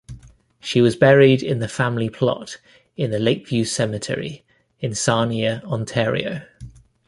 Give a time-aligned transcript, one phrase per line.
[0.59, 2.57] She was buried in the family plot
[2.97, 4.43] in the Lakeview Cemetery
[4.79, 6.41] in Sarnia, Ontario.